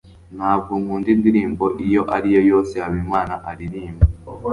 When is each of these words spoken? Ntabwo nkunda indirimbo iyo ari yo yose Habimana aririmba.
Ntabwo 0.37 0.71
nkunda 0.81 1.07
indirimbo 1.15 1.65
iyo 1.85 2.01
ari 2.15 2.27
yo 2.35 2.41
yose 2.51 2.73
Habimana 2.83 3.33
aririmba. 3.49 4.05